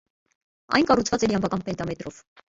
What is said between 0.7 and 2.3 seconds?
Այն կառուցված էր յամբական պենտամետրով։